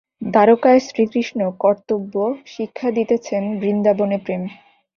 [0.31, 2.13] দ্বারকায় শ্রীকৃষ্ণ কর্তব্য
[2.45, 4.43] শিক্ষা দিতেছেন, বৃন্দাবনে প্রেম।